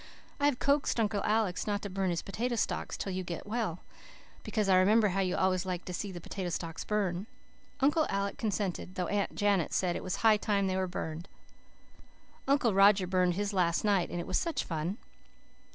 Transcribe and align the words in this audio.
I 0.39 0.45
have 0.47 0.57
coaxed 0.57 0.99
Uncle 0.99 1.23
Alec 1.23 1.57
not 1.67 1.83
to 1.83 1.87
burn 1.91 2.09
his 2.09 2.23
potato 2.23 2.55
stalks 2.55 2.97
till 2.97 3.11
you 3.13 3.23
are 3.29 3.41
well, 3.45 3.83
because 4.41 4.67
I 4.67 4.77
remember 4.79 5.09
how 5.09 5.19
you 5.19 5.35
always 5.35 5.63
liked 5.63 5.85
to 5.85 5.93
see 5.93 6.11
the 6.11 6.19
potato 6.19 6.49
stalks 6.49 6.83
burn. 6.83 7.27
Uncle 7.81 8.07
Alec 8.09 8.35
consented, 8.39 8.95
though 8.95 9.05
Aunt 9.05 9.35
Janet 9.35 9.73
said 9.73 9.95
it 9.95 10.01
was 10.03 10.15
high 10.15 10.37
time 10.37 10.65
they 10.65 10.75
were 10.75 10.87
burned. 10.87 11.27
Uncle 12.47 12.73
Roger 12.73 13.05
burned 13.05 13.35
his 13.35 13.53
last 13.53 13.83
night 13.85 14.09
and 14.09 14.19
it 14.19 14.25
was 14.25 14.39
such 14.39 14.63
fun. 14.63 14.97